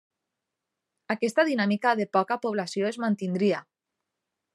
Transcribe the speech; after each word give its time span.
Aquesta 1.15 1.45
dinàmica 1.49 1.93
de 1.99 2.07
poca 2.17 2.39
població 2.47 2.89
es 2.93 2.99
mantindria. 3.05 3.61